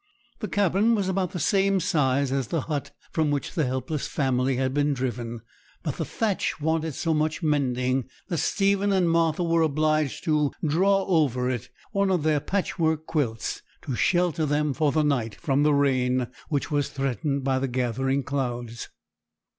The 0.39 0.47
cabin 0.47 0.95
was 0.95 1.07
about 1.07 1.29
the 1.29 1.37
same 1.39 1.79
size 1.79 2.31
as 2.31 2.47
the 2.47 2.61
hut 2.61 2.89
from 3.11 3.29
which 3.29 3.53
the 3.53 3.65
helpless 3.67 4.07
family 4.07 4.55
had 4.55 4.73
been 4.73 4.95
driven; 4.95 5.41
but 5.83 5.97
the 5.97 6.05
thatch 6.05 6.59
wanted 6.59 6.95
so 6.95 7.13
much 7.13 7.43
mending 7.43 8.09
that 8.27 8.39
Stephen 8.39 8.91
and 8.91 9.07
Martha 9.07 9.43
were 9.43 9.61
obliged 9.61 10.23
to 10.23 10.53
draw 10.65 11.03
over 11.05 11.51
it 11.51 11.69
one 11.91 12.09
of 12.09 12.23
their 12.23 12.39
patchwork 12.39 13.05
quilts, 13.05 13.61
to 13.83 13.95
shelter 13.95 14.47
them 14.47 14.73
for 14.73 14.91
the 14.91 15.03
night 15.03 15.35
from 15.35 15.61
the 15.61 15.71
rain 15.75 16.29
which 16.49 16.71
was 16.71 16.89
threatened 16.89 17.43
by 17.43 17.59
the 17.59 17.67
gathering 17.67 18.23
clouds. 18.23 18.89